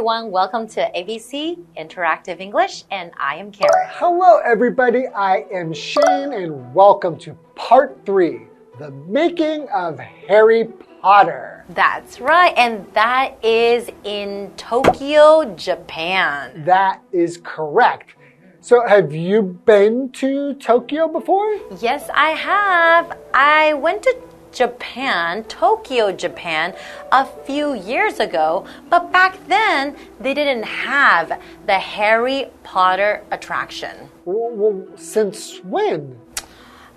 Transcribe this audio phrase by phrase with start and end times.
[0.00, 0.30] everyone.
[0.30, 3.86] Welcome to ABC Interactive English, and I am Karen.
[3.90, 5.06] Hello, everybody.
[5.08, 8.46] I am Shane, and welcome to part three
[8.78, 10.68] the making of Harry
[11.02, 11.66] Potter.
[11.68, 16.64] That's right, and that is in Tokyo, Japan.
[16.64, 18.14] That is correct.
[18.62, 21.58] So, have you been to Tokyo before?
[21.78, 23.18] Yes, I have.
[23.34, 24.16] I went to
[24.52, 26.74] Japan, Tokyo, Japan,
[27.12, 34.08] a few years ago, but back then they didn't have the Harry Potter attraction.
[34.24, 36.18] Well, well since when?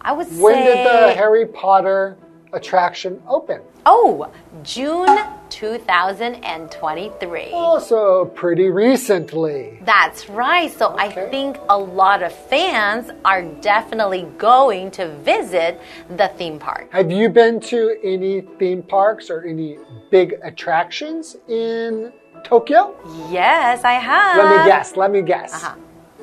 [0.02, 0.64] I would When say.
[0.64, 2.18] did the Harry Potter
[2.54, 3.62] attraction open?
[3.86, 4.32] Oh,
[4.64, 7.52] June 2023.
[7.52, 9.80] Also, pretty recently.
[9.84, 10.72] That's right.
[10.72, 15.82] So I think a lot of fans are definitely going to visit
[16.18, 16.88] the theme park.
[16.92, 19.78] Have you been to any theme parks or any
[20.10, 22.12] big attractions in
[22.44, 22.96] Tokyo?
[23.30, 24.38] Yes, I have.
[24.38, 24.96] Let me guess.
[24.96, 25.54] Let me guess.
[25.54, 25.76] Uh-huh.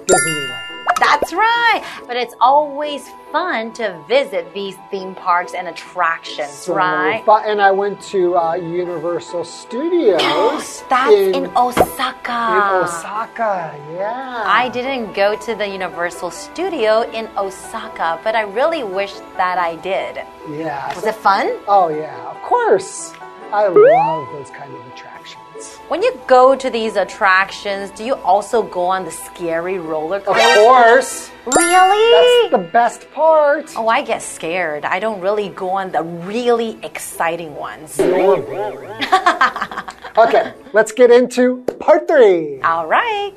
[0.07, 0.60] Disneyland.
[1.01, 1.83] That's right.
[2.07, 7.25] But it's always fun to visit these theme parks and attractions, So right?
[7.25, 7.43] fun.
[7.47, 10.85] And I went to uh, Universal Studios.
[10.89, 12.41] That's in, Osaka.
[12.55, 13.75] in Osaka.
[13.95, 14.43] Yeah.
[14.47, 19.77] I didn't go to the Universal Studio in Osaka, but I really wish that I
[19.77, 20.23] did.
[20.51, 20.95] Yeah.
[20.95, 21.47] Was it fun?
[21.69, 22.17] Oh yeah.
[22.31, 23.13] Of course.
[23.53, 25.43] I love those kind of attractions.
[25.89, 30.25] When you go to these attractions, do you also go on the scary roller Of
[30.25, 31.31] course.
[31.47, 32.51] Really?
[32.51, 33.73] That's the best part.
[33.77, 34.85] Oh, I get scared.
[34.85, 37.99] I don't really go on the really exciting ones.
[40.19, 42.61] Okay, let's get into part three.
[42.63, 43.37] All right.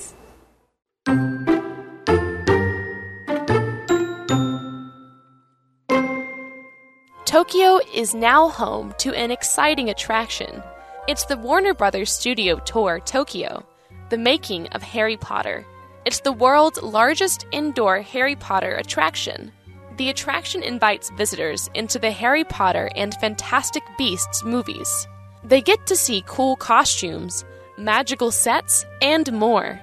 [7.25, 10.61] Tokyo is now home to an exciting attraction.
[11.05, 13.65] It's the Warner Brothers Studio Tour Tokyo,
[14.09, 15.65] the making of Harry Potter.
[16.05, 19.51] It's the world's largest indoor Harry Potter attraction.
[19.97, 25.05] The attraction invites visitors into the Harry Potter and Fantastic Beasts movies.
[25.43, 27.43] They get to see cool costumes,
[27.77, 29.81] magical sets, and more.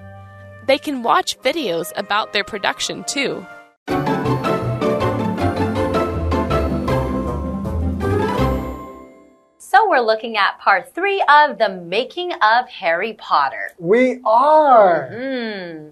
[0.67, 3.47] They can watch videos about their production too.
[9.91, 13.73] We're looking at part three of the making of Harry Potter.
[13.77, 15.09] We are.
[15.09, 15.89] Hmm.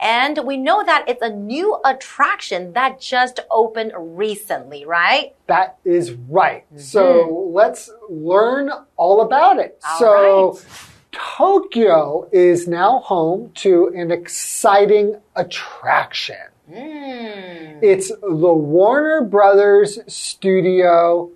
[0.00, 5.34] And we know that it's a new attraction that just opened recently, right?
[5.46, 6.64] That is right.
[6.76, 9.78] So let's learn all about it.
[9.86, 10.64] All so right.
[11.12, 16.48] Tokyo is now home to an exciting attraction.
[16.66, 17.78] Hmm.
[17.82, 21.30] It's the Warner Brothers Studio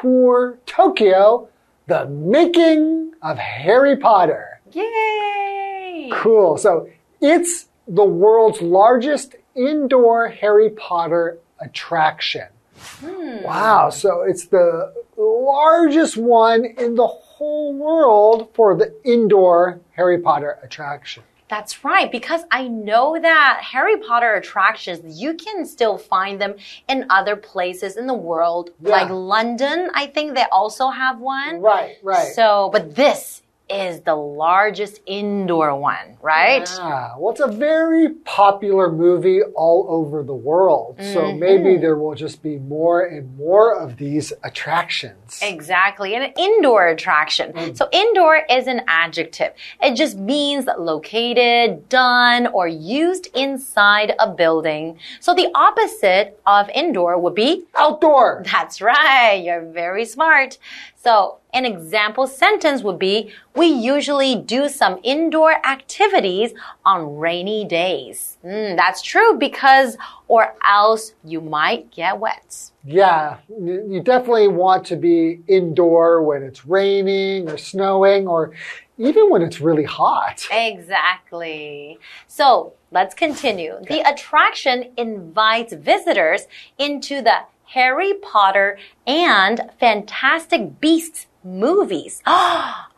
[0.00, 1.48] Tour Tokyo,
[1.86, 4.60] the making of Harry Potter.
[4.72, 6.10] Yay!
[6.12, 6.56] Cool.
[6.56, 6.88] So
[7.20, 12.46] it's the world's largest indoor Harry Potter attraction.
[12.76, 13.42] Hmm.
[13.42, 13.90] Wow.
[13.90, 21.22] So it's the largest one in the whole world for the indoor Harry Potter attraction.
[21.52, 26.54] That's right, because I know that Harry Potter attractions, you can still find them
[26.88, 28.92] in other places in the world, Yeah.
[28.92, 29.90] like London.
[29.94, 31.60] I think they also have one.
[31.60, 32.32] Right, right.
[32.34, 33.41] So, but this
[33.72, 36.68] is the largest indoor one, right?
[36.78, 40.96] Yeah, well, it's a very popular movie all over the world.
[40.98, 41.38] So mm-hmm.
[41.38, 45.40] maybe there will just be more and more of these attractions.
[45.42, 47.52] Exactly, an indoor attraction.
[47.52, 47.76] Mm.
[47.76, 49.52] So, indoor is an adjective.
[49.80, 54.98] It just means located, done, or used inside a building.
[55.20, 58.42] So, the opposite of indoor would be Outdoor.
[58.50, 59.34] That's right.
[59.34, 60.58] You're very smart.
[60.96, 66.52] So, an example sentence would be We usually do some indoor activities
[66.84, 68.38] on rainy days.
[68.44, 72.70] Mm, that's true because, or else you might get wet.
[72.84, 78.52] Yeah, you you definitely want to be indoor when it's raining or snowing or
[78.98, 80.46] even when it's really hot.
[80.50, 81.98] Exactly.
[82.26, 83.74] So, let's continue.
[83.88, 86.46] The attraction invites visitors
[86.78, 92.22] into the Harry Potter and Fantastic Beasts movies.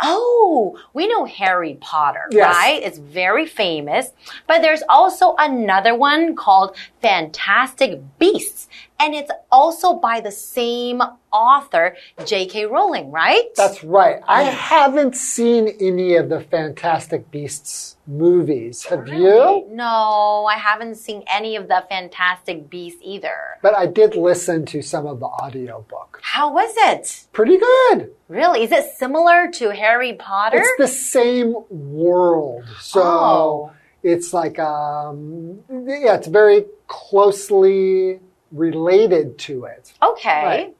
[0.06, 2.54] Oh, we know Harry Potter, Yes.
[2.54, 2.80] right?
[2.82, 4.12] It's very famous.
[4.46, 8.68] But there's also another one called Fantastic Beasts.
[9.04, 12.64] And it's also by the same author, J.K.
[12.64, 13.44] Rowling, right?
[13.54, 14.22] That's right.
[14.26, 18.84] I haven't seen any of the Fantastic Beasts movies.
[18.84, 19.66] Have you?
[19.70, 23.58] No, I haven't seen any of the Fantastic Beasts either.
[23.60, 26.20] But I did listen to some of the audiobook.
[26.22, 27.26] How was it?
[27.32, 28.10] Pretty good.
[28.28, 28.62] Really?
[28.62, 30.56] Is it similar to Harry Potter?
[30.62, 32.64] It's the same world.
[32.80, 33.70] So Oh.
[34.02, 38.20] it's like, um, yeah, it's very closely
[38.54, 39.92] related to it.
[40.02, 40.44] Okay.
[40.44, 40.76] Right.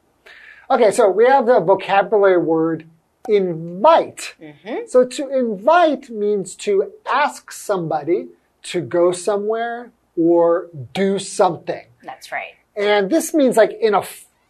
[0.71, 2.87] Okay, so we have the vocabulary word
[3.27, 4.35] invite.
[4.39, 4.87] Mm -hmm.
[4.87, 8.27] So to invite means to ask somebody
[8.71, 11.85] to go somewhere or do something.
[12.03, 12.55] That's right.
[12.75, 14.03] And this means like in a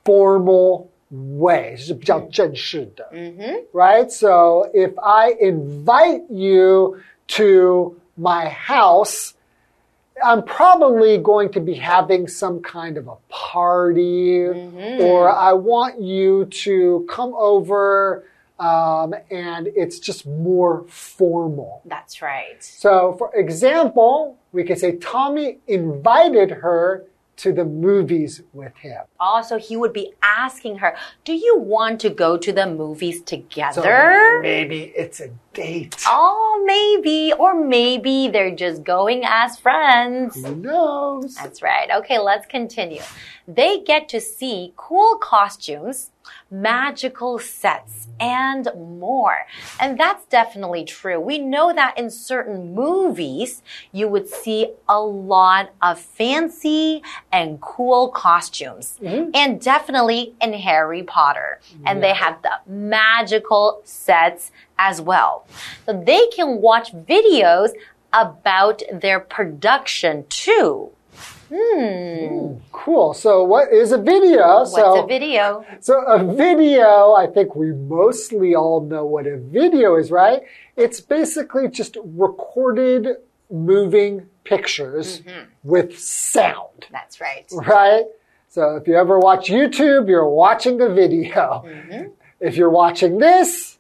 [0.06, 1.78] formal way.
[3.12, 3.56] Mm -hmm.
[3.74, 4.12] Right?
[4.12, 9.34] So if I invite you to my house,
[10.24, 14.46] I'm probably going to be having some kind of a party,
[15.00, 18.24] or I want you to come over,
[18.60, 21.82] um, and it's just more formal.
[21.86, 22.64] That's right.
[22.64, 27.06] So, for example, we could say Tommy invited her
[27.38, 29.02] to the movies with him.
[29.20, 33.82] Also, he would be asking her, Do you want to go to the movies together?
[33.82, 35.98] So maybe it's a date.
[36.08, 37.34] Oh, maybe.
[37.34, 40.36] Or maybe they're just going as friends.
[40.36, 41.36] Who knows?
[41.36, 41.90] That's right.
[41.98, 43.02] Okay, let's continue.
[43.48, 46.12] They get to see cool costumes,
[46.50, 49.46] magical sets, and more.
[49.80, 51.20] And that's definitely true.
[51.20, 53.62] We know that in certain movies,
[53.92, 58.98] you would see a lot of fancy and cool costumes.
[59.02, 59.32] Mm-hmm.
[59.36, 61.60] And definitely in Harry Potter.
[61.86, 65.46] And they have the magical sets as well.
[65.86, 67.70] So they can watch videos
[68.12, 70.92] about their production too.
[71.50, 72.28] Hmm.
[72.28, 72.58] hmm.
[72.72, 73.14] Cool.
[73.14, 74.60] So, what is a video?
[74.60, 75.66] What's so, a video?
[75.80, 80.42] So a video, I think we mostly all know what a video is, right?
[80.76, 83.08] It's basically just recorded
[83.50, 85.46] moving pictures mm-hmm.
[85.64, 87.46] with sound, That's right.
[87.52, 88.06] right?
[88.50, 91.64] So if you ever watch YouTube, you're watching a video.
[91.66, 92.10] Mm-hmm.
[92.40, 93.75] If you're watching this,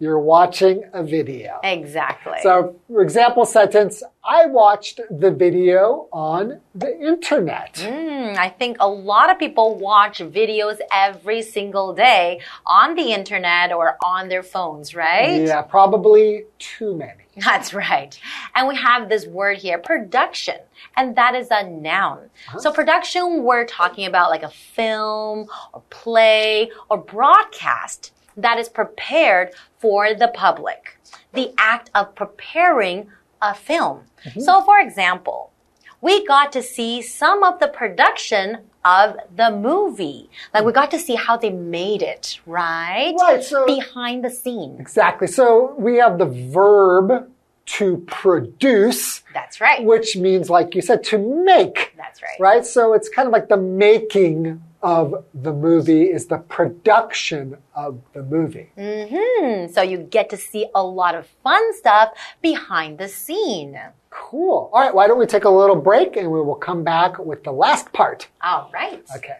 [0.00, 1.60] you're watching a video.
[1.62, 2.38] Exactly.
[2.42, 7.78] So, for example sentence, I watched the video on the internet.
[7.78, 13.72] Hmm, I think a lot of people watch videos every single day on the internet
[13.72, 15.42] or on their phones, right?
[15.42, 17.24] Yeah, probably too many.
[17.36, 18.18] That's right.
[18.54, 20.56] And we have this word here, production,
[20.96, 22.30] and that is a noun.
[22.58, 29.52] So production, we're talking about like a film or play or broadcast that is prepared
[29.78, 30.98] for the public.
[31.32, 33.08] The act of preparing
[33.40, 34.04] a film.
[34.24, 34.40] Mm-hmm.
[34.40, 35.52] So for example,
[36.00, 40.30] we got to see some of the production of the movie.
[40.54, 43.14] Like we got to see how they made it, right?
[43.20, 44.80] Right, so- behind the scenes.
[44.80, 45.26] Exactly.
[45.26, 47.30] So we have the verb
[47.66, 49.84] to produce, That's right.
[49.84, 51.94] which means, like you said, to make.
[51.96, 52.40] That's right.
[52.40, 52.66] Right?
[52.66, 58.22] So it's kind of like the making of the movie is the production of the
[58.22, 58.70] movie.
[58.76, 62.10] hmm So you get to see a lot of fun stuff
[62.40, 63.78] behind the scene.
[64.10, 64.70] Cool.
[64.72, 67.44] All right, why don't we take a little break and we will come back with
[67.44, 68.28] the last part.
[68.42, 69.04] All right.
[69.16, 69.38] Okay.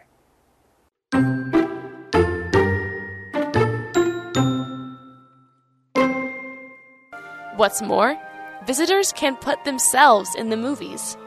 [7.57, 8.17] What's more,
[8.65, 11.17] visitors can put themselves in the movies.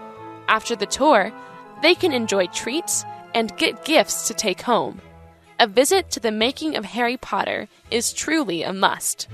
[0.48, 1.32] After the tour,
[1.82, 3.04] they can enjoy treats
[3.34, 5.00] and get gifts to take home.
[5.60, 9.28] A visit to the making of Harry Potter is truly a must.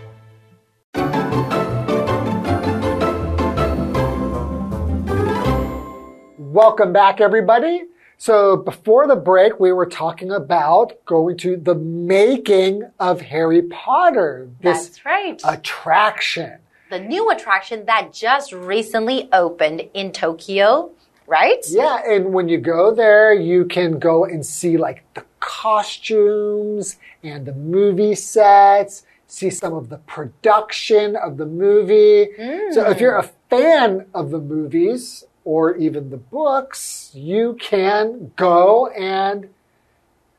[6.38, 7.85] Welcome back, everybody.
[8.19, 14.49] So before the break, we were talking about going to the making of Harry Potter.
[14.61, 15.40] This That's right.
[15.45, 16.59] attraction.
[16.90, 20.90] the new attraction that just recently opened in Tokyo,
[21.30, 21.64] right?
[21.68, 27.46] Yeah, and when you go there, you can go and see like the costumes and
[27.46, 32.30] the movie sets, see some of the production of the movie.
[32.72, 38.88] So if you're a fan of the movies or even the books, you can go
[38.88, 39.49] and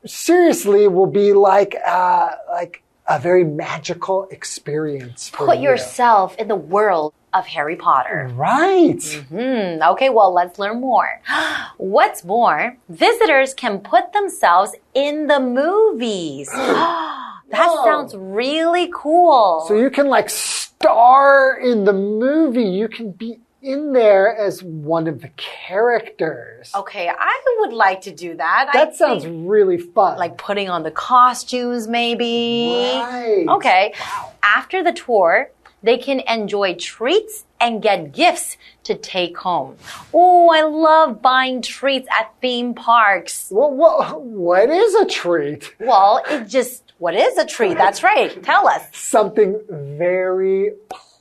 [0.04, 5.64] seriously will be like uh, like a very magical experience for Put you.
[5.64, 8.30] yourself in the world of Harry Potter.
[8.34, 9.02] right.
[9.28, 11.20] Hmm, okay, well, let's learn more.
[11.78, 16.48] What's more, visitors can put themselves in the movies.
[16.52, 17.84] that Whoa.
[17.84, 19.64] sounds really cool.
[19.66, 22.64] So you can like star in the movie.
[22.64, 26.70] You can be in there as one of the characters.
[26.74, 28.70] okay, I would like to do that.
[28.74, 30.18] I that sounds think, really fun.
[30.18, 32.72] like putting on the costumes, maybe.
[32.98, 33.46] Right.
[33.48, 33.94] Okay.
[34.00, 34.32] Wow.
[34.42, 35.50] After the tour,
[35.82, 39.76] they can enjoy treats and get gifts to take home.
[40.12, 43.48] Oh, I love buying treats at theme parks.
[43.50, 45.72] What, what, what is a treat?
[45.78, 47.76] Well, it just, what is a treat?
[47.78, 48.42] That's right.
[48.42, 48.82] Tell us.
[48.92, 51.11] Something very pleasant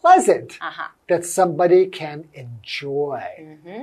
[0.62, 0.88] Uh-huh.
[1.08, 3.24] that somebody can enjoy.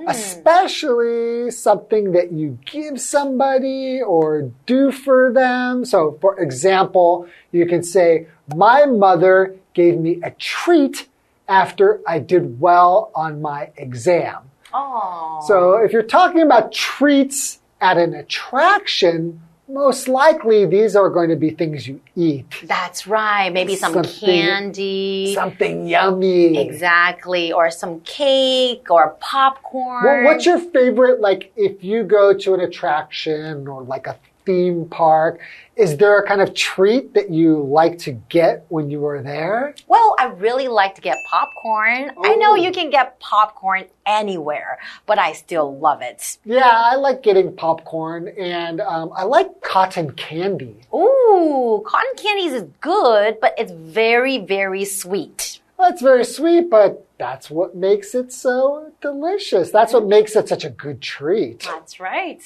[0.07, 5.85] Especially something that you give somebody or do for them.
[5.85, 11.09] So, for example, you can say, My mother gave me a treat
[11.49, 14.51] after I did well on my exam.
[14.73, 15.43] Oh.
[15.47, 21.37] So if you're talking about treats at an attraction, most likely these are going to
[21.37, 22.47] be things you eat.
[22.65, 23.51] That's right.
[23.53, 25.35] Maybe some Something- candy.
[25.35, 26.59] Something yummy.
[26.59, 27.53] Exactly.
[27.53, 30.05] Or some cake or popcorn.
[30.05, 34.17] Well, what's your favorite, like, if you go to an attraction or like a
[34.49, 35.41] theme park,
[35.77, 39.75] is there a kind of treat that you like to get when you are there?
[39.89, 42.13] Well, I really like to get popcorn.
[42.25, 46.39] I know you can get popcorn anywhere, but I still love it.
[46.47, 50.77] Yeah, I like getting popcorn and um, I like cotton candy.
[50.95, 55.61] Ooh, cotton candies is good, but it's very, very sweet.
[55.77, 59.71] Well, it's very sweet, but that's what makes it so delicious.
[59.71, 61.61] That's what makes it such a good treat.
[61.61, 62.41] That's right.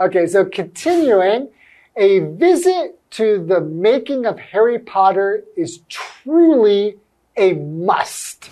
[0.00, 1.50] Okay, so continuing,
[1.96, 6.98] a visit to the making of Harry Potter is truly
[7.36, 8.50] a must.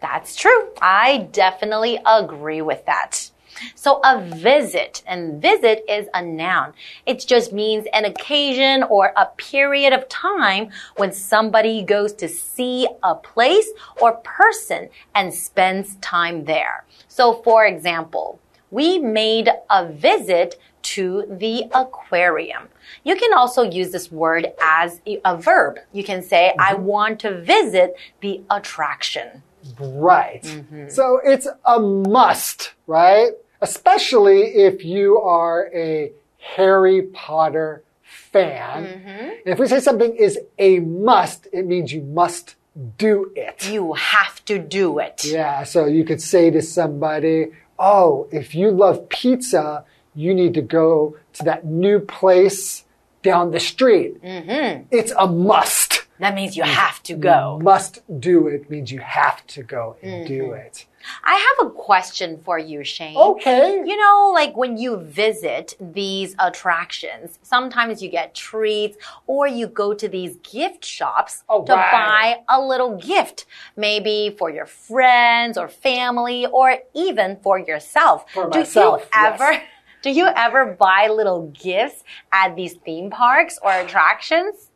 [0.00, 0.70] That's true.
[0.82, 3.30] I definitely agree with that.
[3.74, 6.72] So a visit, and visit is a noun.
[7.06, 12.88] It just means an occasion or a period of time when somebody goes to see
[13.02, 13.68] a place
[14.00, 16.84] or person and spends time there.
[17.08, 18.40] So for example,
[18.70, 22.68] we made a visit to the aquarium.
[23.04, 25.78] You can also use this word as a verb.
[25.92, 26.84] You can say, I mm-hmm.
[26.84, 29.42] want to visit the attraction.
[29.78, 30.42] Right.
[30.42, 30.88] Mm-hmm.
[30.88, 33.32] So it's a must, right?
[33.60, 38.84] Especially if you are a Harry Potter fan.
[38.84, 42.56] And if we say something is a must, it means you must
[42.98, 43.68] do it.
[43.68, 45.24] You have to do it.
[45.24, 50.62] Yeah, so you could say to somebody, Oh, if you love pizza, you need to
[50.62, 52.84] go to that new place
[53.22, 54.22] down the street.
[54.22, 54.84] Mm-hmm.
[54.90, 56.01] It's a must.
[56.22, 57.58] That means you have to go.
[57.60, 60.54] Must do it means you have to go and do mm-hmm.
[60.54, 60.86] it.
[61.24, 63.16] I have a question for you, Shane.
[63.16, 63.82] Okay.
[63.84, 69.94] You know, like when you visit these attractions, sometimes you get treats or you go
[69.94, 71.90] to these gift shops Oh, to right.
[71.90, 78.30] buy a little gift, maybe for your friends or family or even for yourself.
[78.30, 79.40] For do myself, you yes.
[79.40, 79.62] ever
[80.02, 84.68] do you ever buy little gifts at these theme parks or attractions?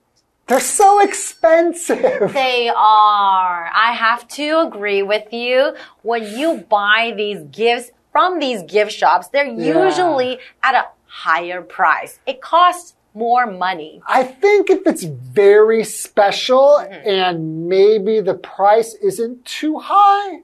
[0.46, 2.32] They're so expensive.
[2.32, 3.70] They are.
[3.74, 5.74] I have to agree with you.
[6.02, 9.84] When you buy these gifts from these gift shops, they're Yeah.
[9.86, 12.20] usually at a higher price.
[12.26, 14.00] It costs more money.
[14.06, 20.40] I think if it's very special and maybe the price isn't too high,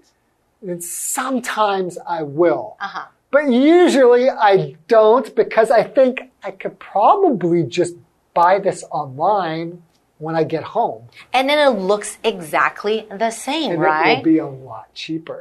[0.63, 2.77] then sometimes I will.
[2.81, 3.05] Uh huh.
[3.31, 7.95] But usually I don't because I think I could probably just
[8.35, 9.83] buy this online
[10.23, 11.09] when I get home.
[11.33, 14.17] And then it looks exactly the same, And it right?
[14.19, 15.41] will be a lot cheaper.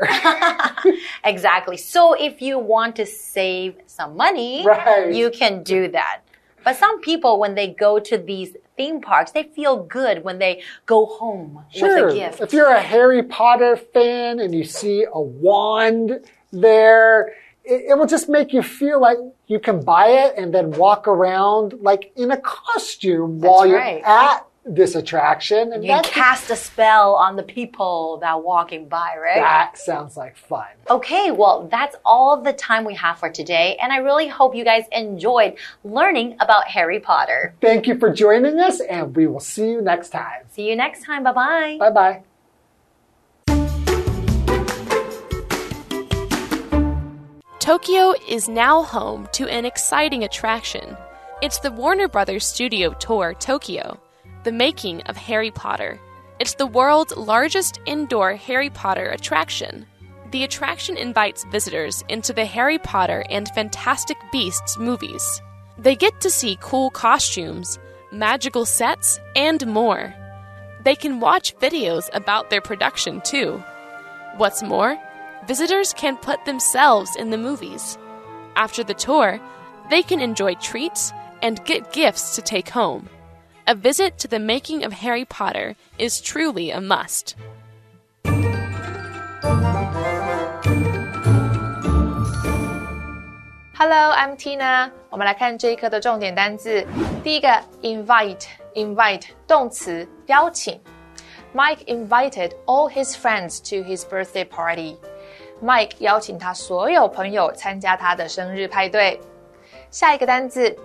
[1.23, 1.77] exactly.
[1.77, 5.13] So if you want to save some money, Right.
[5.13, 6.21] you can do that.
[6.63, 10.63] But some people, when they go to these theme parks, they feel good when they
[10.87, 12.05] go home Sure.
[12.07, 12.41] with a gift.
[12.41, 16.19] If you're a Harry Potter fan and you see a wand
[16.51, 17.33] there,
[17.63, 21.07] it, it will just make you feel like you can buy it and then walk
[21.07, 24.03] around like in a costume while you're right.
[24.03, 25.73] at this attraction.
[25.73, 29.35] And You can cast a spell on the people that are walking by, right?
[29.35, 30.67] that sounds like fun.
[30.89, 34.63] Okay, well, that's all the time we have for today, and I really hope you
[34.63, 37.55] guys enjoyed learning about Harry Potter.
[37.61, 40.43] Thank you for joining us, and we will see you next time.
[40.51, 41.23] See you next time.
[41.23, 41.77] Bye bye.
[41.79, 42.23] Bye bye.
[47.59, 50.97] Tokyo is now home to an exciting attraction.
[51.41, 53.99] It's the Warner Brothers Studio Tour Tokyo,
[54.43, 55.99] the making of Harry Potter.
[56.39, 59.85] It's the world's largest indoor Harry Potter attraction.
[60.31, 65.41] The attraction invites visitors into the Harry Potter and Fantastic Beasts movies.
[65.77, 67.77] They get to see cool costumes,
[68.11, 70.13] magical sets, and more.
[70.83, 73.63] They can watch videos about their production too.
[74.37, 74.97] What's more,
[75.47, 77.97] visitors can put themselves in the movies.
[78.55, 79.39] After the tour,
[79.89, 83.09] they can enjoy treats and get gifts to take home
[83.70, 87.34] A visit to the making of Harry Potter is truly a must.
[93.78, 94.90] Hello, I'm Tina。
[95.10, 96.86] 我们来看这一课的重点单字。
[97.22, 97.48] 第一个，
[97.82, 100.80] invite，invite 动词，邀请。
[101.54, 104.96] Mike invited all his friends to his birthday party.
[105.62, 109.20] Mike 邀请他所有朋友参加他的生日派对。
[109.90, 110.76] 下一个单字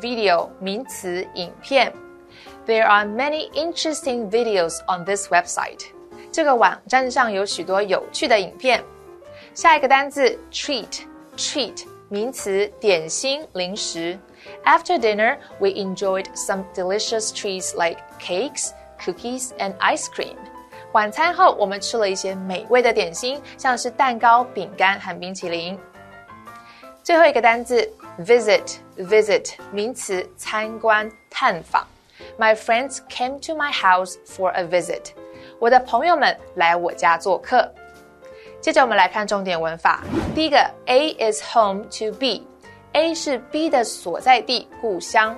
[0.00, 1.92] ，video，video 名词，影片。
[2.66, 5.86] There are many interesting videos on this website.
[6.30, 8.82] 这个网站上有许多有趣的影片。
[9.54, 14.18] 下一个单字，treat，treat 名词，点心、零食。
[14.64, 20.36] After dinner, we enjoyed some delicious treats like cakes cookies and ice cream。
[20.92, 25.78] 晚餐后，我们吃了一些美味的点心，像是蛋糕、饼干和冰淇淋。
[27.04, 27.88] 最后一个单词
[28.20, 31.86] visit，visit 名词，参观、探访。
[32.38, 35.12] My friends came to my house for a visit。
[35.58, 37.70] 我的朋友们来我家做客。
[38.60, 40.02] 接着我们来看重点文法。
[40.34, 45.36] 第一个，A is home to B，A 是 B 的所在地、故乡。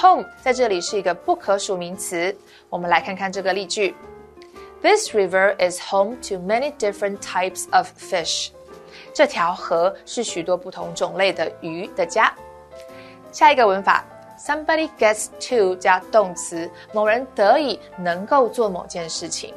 [0.00, 2.36] Home 在这里是一个不可数名词。
[2.68, 3.94] 我们来看看这个例句：
[4.82, 8.50] This river is home to many different types of fish。
[9.13, 12.33] 这条河是许多不同种类的鱼的家。
[13.31, 14.03] 下一个文法
[14.39, 19.53] ：Somebody gets to 加动词，某人得以能够做某件事情。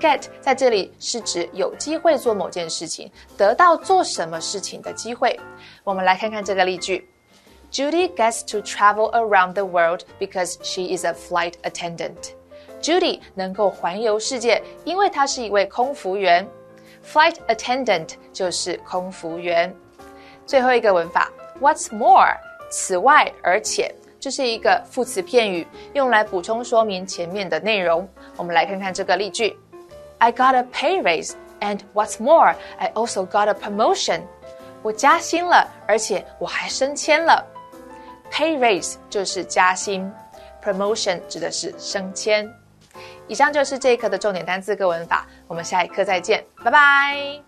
[0.00, 5.38] Get 在这里是指有机会做某件事情，得到做什么事情的机会。
[5.84, 7.06] 我们来看看这个例句。
[7.70, 12.32] Judy gets to travel around the world because she is a flight attendant.
[12.80, 16.48] Judy 能够环游世界，因为她是一位空服员。
[17.12, 19.74] Flight attendant 就是空服员。
[20.46, 21.28] 最后一个文法
[21.60, 22.36] ，What's more？
[22.70, 28.08] 此外，而且，这是一个副词片语，用来补充说明前面的内容。
[28.36, 29.58] 我们来看看这个例句
[30.18, 34.20] ：I got a pay raise, and what's more, I also got a promotion.
[34.82, 37.44] 我加薪了，而且我还升迁了。
[38.30, 40.08] Pay raise 就是加薪
[40.62, 42.48] ，promotion 指的是升迁。
[43.29, 47.41] 以上就是这一课的重点单词跟文法，我们下一课再见，拜拜。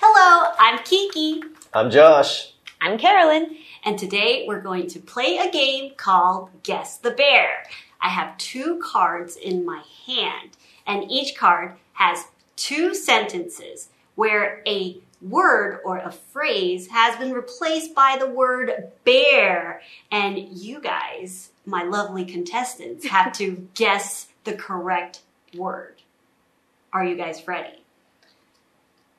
[0.00, 1.42] Hello, I'm Kiki.
[1.72, 2.52] I'm Josh.
[2.80, 3.56] I'm Carolyn.
[3.84, 7.64] And today we're going to play a game called Guess the Bear.
[8.00, 10.50] I have two cards in my hand,
[10.86, 17.95] and each card has two sentences where a word or a phrase has been replaced
[17.95, 19.81] by the word bear.
[20.11, 25.21] And you guys, my lovely contestants, have to guess the correct
[25.55, 25.95] word.
[26.91, 27.83] Are you guys ready?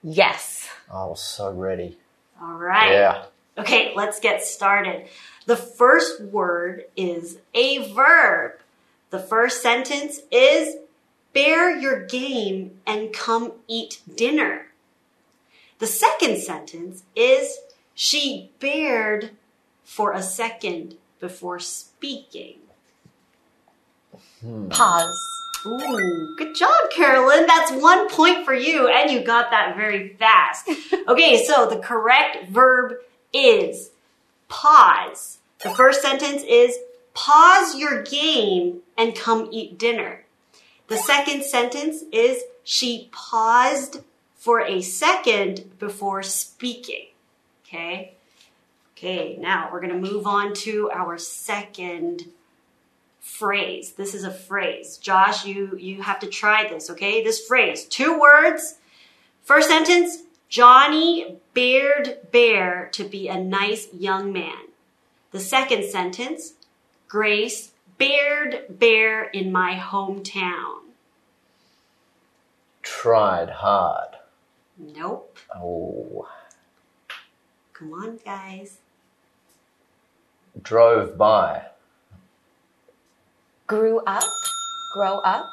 [0.03, 0.69] Yes.
[0.93, 1.97] I was so ready.
[2.41, 2.93] All right.
[2.93, 3.25] Yeah.
[3.57, 5.09] Okay, let's get started.
[5.47, 8.53] The first word is a verb.
[9.11, 10.77] The first sentence is
[11.33, 14.68] bear your game and come eat dinner.
[15.79, 17.59] The second sentence is
[17.95, 19.31] she bared
[19.85, 22.59] for a second before speaking.
[24.41, 24.69] Hmm.
[24.69, 25.19] Pause.
[25.67, 27.47] Ooh, good job, Carolyn.
[27.47, 30.69] That's one point for you, and you got that very fast.
[31.09, 32.93] Okay, so the correct verb
[33.33, 33.93] is
[34.49, 35.39] pause.
[35.63, 36.77] The first sentence is
[37.15, 40.27] pause your game and come eat dinner.
[40.89, 44.03] The second sentence is she paused
[44.39, 47.09] for a second before speaking.
[47.67, 48.15] Okay?
[48.97, 52.25] Okay, now we're going to move on to our second
[53.21, 53.93] phrase.
[53.93, 54.97] This is a phrase.
[54.97, 57.23] Josh, you you have to try this, okay?
[57.23, 58.79] This phrase, two words.
[59.45, 64.69] First sentence, Johnny bared bear to be a nice young man.
[65.31, 66.55] The second sentence,
[67.07, 70.81] Grace bared bear in my hometown.
[72.83, 74.18] Tried hard.
[74.79, 75.37] Nope.
[75.55, 76.29] Oh.
[77.73, 78.79] Come on, guys.
[80.63, 81.67] Drove by.
[83.67, 84.23] Grew up.
[84.95, 85.47] Grow up.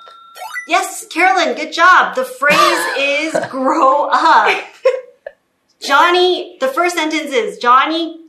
[0.68, 2.16] Yes, Carolyn, good job.
[2.16, 2.58] The phrase
[2.98, 4.64] is grow up.
[5.80, 8.22] Johnny, the first sentence is Johnny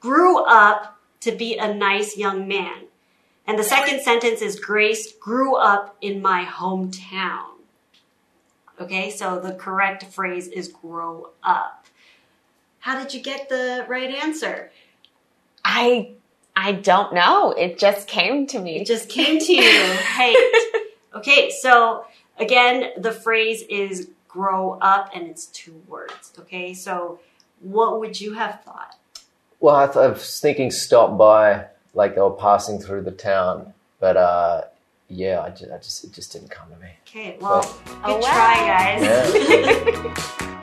[0.00, 2.84] grew up to be a nice young man.
[3.46, 7.55] And the second sentence is Grace grew up in my hometown.
[8.80, 11.86] Okay, so the correct phrase is grow up.
[12.80, 14.70] How did you get the right answer?
[15.64, 16.12] I
[16.54, 17.52] I don't know.
[17.52, 18.80] It just came to me.
[18.80, 19.62] It just came to you.
[19.62, 20.34] hey.
[21.14, 22.04] Okay, so
[22.38, 26.32] again, the phrase is grow up and it's two words.
[26.38, 27.20] Okay, so
[27.60, 28.96] what would you have thought?
[29.60, 33.72] Well, I, th- I was thinking stop by, like they were passing through the town,
[33.98, 34.62] but uh,
[35.08, 36.88] yeah, I just, I just, it just didn't come to me.
[37.06, 39.02] Okay, well, But- good Oh, try, guys.
[39.48, 40.52] Yeah.